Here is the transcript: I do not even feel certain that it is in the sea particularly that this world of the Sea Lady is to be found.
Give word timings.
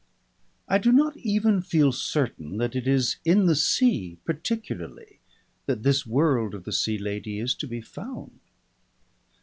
I 0.67 0.79
do 0.79 0.91
not 0.91 1.15
even 1.17 1.61
feel 1.61 1.91
certain 1.91 2.57
that 2.57 2.75
it 2.75 2.87
is 2.87 3.17
in 3.23 3.45
the 3.45 3.53
sea 3.55 4.17
particularly 4.25 5.19
that 5.67 5.83
this 5.83 6.07
world 6.07 6.55
of 6.55 6.63
the 6.63 6.71
Sea 6.73 6.97
Lady 6.97 7.37
is 7.37 7.53
to 7.53 7.67
be 7.67 7.81
found. 7.81 8.39